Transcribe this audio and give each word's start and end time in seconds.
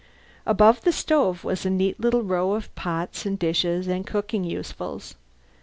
Above 0.47 0.81
the 0.81 0.91
stove 0.91 1.43
was 1.43 1.63
a 1.63 1.69
neat 1.69 1.99
little 1.99 2.23
row 2.23 2.53
of 2.53 2.73
pots 2.73 3.23
and 3.23 3.37
dishes 3.37 3.87
and 3.87 4.07
cooking 4.07 4.43
usefuls. 4.43 5.13